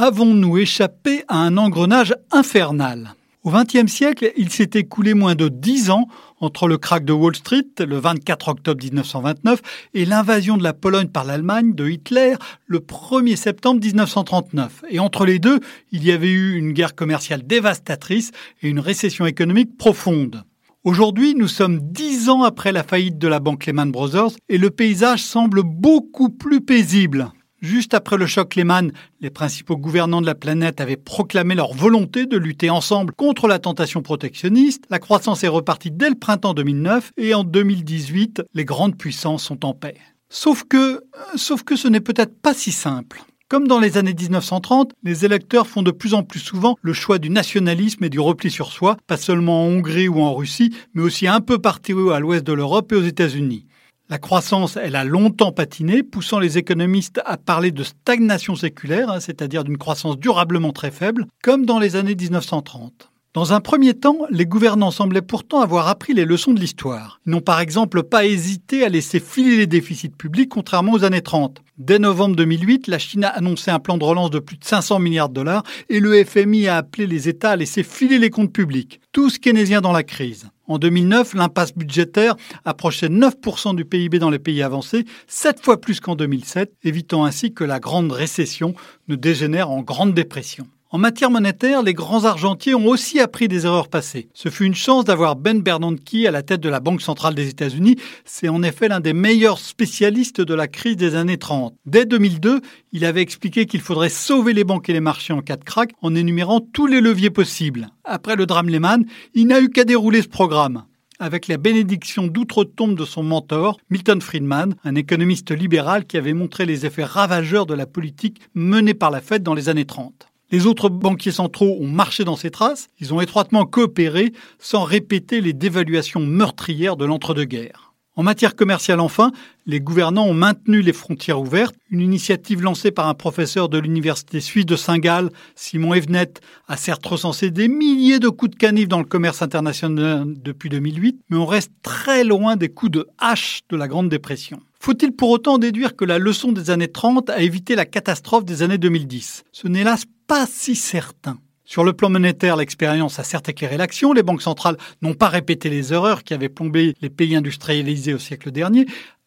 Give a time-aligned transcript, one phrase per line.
[0.00, 3.16] Avons-nous échappé à un engrenage infernal?
[3.42, 6.06] Au XXe siècle, il s'est écoulé moins de dix ans
[6.38, 9.60] entre le krach de Wall Street, le 24 octobre 1929,
[9.94, 12.36] et l'invasion de la Pologne par l'Allemagne de Hitler,
[12.68, 14.84] le 1er septembre 1939.
[14.88, 15.58] Et entre les deux,
[15.90, 18.30] il y avait eu une guerre commerciale dévastatrice
[18.62, 20.44] et une récession économique profonde.
[20.84, 24.70] Aujourd'hui, nous sommes dix ans après la faillite de la banque Lehman Brothers et le
[24.70, 27.32] paysage semble beaucoup plus paisible.
[27.60, 32.26] Juste après le choc Lehman, les principaux gouvernants de la planète avaient proclamé leur volonté
[32.26, 34.84] de lutter ensemble contre la tentation protectionniste.
[34.90, 39.64] La croissance est repartie dès le printemps 2009 et en 2018, les grandes puissances sont
[39.64, 39.96] en paix.
[40.28, 41.02] Sauf que,
[41.34, 43.24] sauf que ce n'est peut-être pas si simple.
[43.48, 47.18] Comme dans les années 1930, les électeurs font de plus en plus souvent le choix
[47.18, 51.02] du nationalisme et du repli sur soi, pas seulement en Hongrie ou en Russie, mais
[51.02, 53.64] aussi un peu partout à l'ouest de l'Europe et aux États-Unis.
[54.10, 59.20] La croissance, elle a longtemps patiné, poussant les économistes à parler de stagnation séculaire, hein,
[59.20, 63.10] c'est-à-dire d'une croissance durablement très faible, comme dans les années 1930.
[63.34, 67.20] Dans un premier temps, les gouvernants semblaient pourtant avoir appris les leçons de l'histoire.
[67.26, 71.20] Ils n'ont par exemple pas hésité à laisser filer les déficits publics contrairement aux années
[71.20, 71.60] 30.
[71.76, 75.00] Dès novembre 2008, la Chine a annoncé un plan de relance de plus de 500
[75.00, 78.54] milliards de dollars et le FMI a appelé les États à laisser filer les comptes
[78.54, 79.02] publics.
[79.12, 80.48] Tous keynésiens dans la crise.
[80.68, 85.98] En 2009, l'impasse budgétaire approchait 9% du PIB dans les pays avancés, 7 fois plus
[85.98, 88.74] qu'en 2007, évitant ainsi que la grande récession
[89.08, 90.66] ne dégénère en grande dépression.
[90.90, 94.30] En matière monétaire, les grands argentiers ont aussi appris des erreurs passées.
[94.32, 97.50] Ce fut une chance d'avoir Ben Bernanke à la tête de la Banque centrale des
[97.50, 97.96] États-Unis.
[98.24, 101.74] C'est en effet l'un des meilleurs spécialistes de la crise des années 30.
[101.84, 105.56] Dès 2002, il avait expliqué qu'il faudrait sauver les banques et les marchés en cas
[105.56, 107.88] de crack en énumérant tous les leviers possibles.
[108.04, 110.84] Après le drame Lehman, il n'a eu qu'à dérouler ce programme
[111.20, 116.64] avec la bénédiction d'outre-tombe de son mentor, Milton Friedman, un économiste libéral qui avait montré
[116.64, 120.28] les effets ravageurs de la politique menée par la Fed dans les années 30.
[120.50, 125.40] Les autres banquiers centraux ont marché dans ses traces, ils ont étroitement coopéré sans répéter
[125.40, 127.88] les dévaluations meurtrières de l'entre-deux-guerres.
[128.18, 129.30] En matière commerciale enfin,
[129.64, 131.76] les gouvernants ont maintenu les frontières ouvertes.
[131.88, 136.32] Une initiative lancée par un professeur de l'université suisse de Saint-Gall, Simon Evenet,
[136.66, 141.20] a certes recensé des milliers de coups de canif dans le commerce international depuis 2008,
[141.30, 144.58] mais on reste très loin des coups de hache de la Grande Dépression.
[144.80, 148.64] Faut-il pour autant déduire que la leçon des années 30 a évité la catastrophe des
[148.64, 149.84] années 2010 Ce n'est
[150.28, 151.38] pas si certain.
[151.64, 154.12] Sur le plan monétaire, l'expérience a certes éclairé l'action.
[154.12, 158.18] Les banques centrales n'ont pas répété les erreurs qui avaient plombé les pays industrialisés au
[158.18, 158.86] siècle dernier,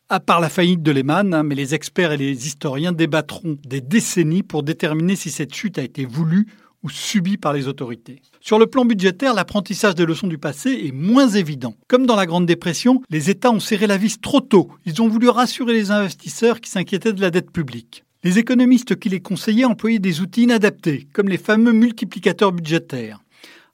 [0.10, 3.82] à part la faillite de Lehman, hein, mais les experts et les historiens débattront des
[3.82, 6.48] décennies pour déterminer si cette chute a été voulue
[6.84, 8.22] ou subie par les autorités.
[8.40, 11.76] Sur le plan budgétaire, l'apprentissage des leçons du passé est moins évident.
[11.88, 14.70] Comme dans la Grande Dépression, les États ont serré la vis trop tôt.
[14.86, 18.04] Ils ont voulu rassurer les investisseurs qui s'inquiétaient de la dette publique.
[18.24, 23.20] Les économistes qui les conseillaient employaient des outils inadaptés, comme les fameux multiplicateurs budgétaires.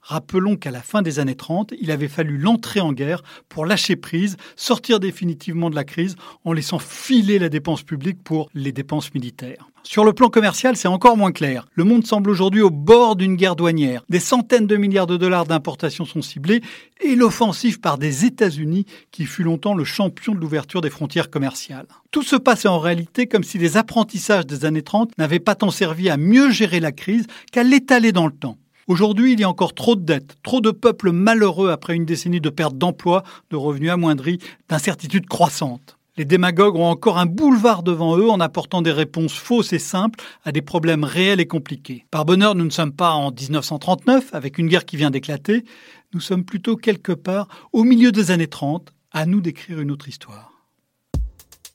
[0.02, 3.96] Rappelons qu'à la fin des années 30, il avait fallu l'entrée en guerre pour lâcher
[3.96, 9.12] prise, sortir définitivement de la crise en laissant filer la dépense publique pour les dépenses
[9.12, 9.68] militaires.
[9.82, 11.66] Sur le plan commercial, c'est encore moins clair.
[11.72, 14.02] Le monde semble aujourd'hui au bord d'une guerre douanière.
[14.08, 16.60] Des centaines de milliards de dollars d'importations sont ciblés
[17.00, 21.86] et l'offensive par des États-Unis qui fut longtemps le champion de l'ouverture des frontières commerciales.
[22.10, 25.70] Tout se passait en réalité comme si les apprentissages des années 30 n'avaient pas tant
[25.70, 28.58] servi à mieux gérer la crise qu'à l'étaler dans le temps.
[28.88, 32.40] Aujourd'hui, il y a encore trop de dettes, trop de peuples malheureux après une décennie
[32.40, 34.38] de perte d'emploi, de revenus amoindris,
[34.70, 35.98] d'incertitudes croissantes.
[36.16, 40.24] Les démagogues ont encore un boulevard devant eux en apportant des réponses fausses et simples
[40.42, 42.06] à des problèmes réels et compliqués.
[42.10, 45.66] Par bonheur, nous ne sommes pas en 1939, avec une guerre qui vient d'éclater,
[46.14, 50.08] nous sommes plutôt quelque part au milieu des années 30, à nous d'écrire une autre
[50.08, 50.52] histoire.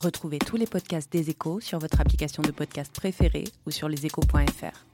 [0.02, 4.86] Retrouvez tous les podcasts des échos sur votre application de podcast préférée ou sur leséchos.fr.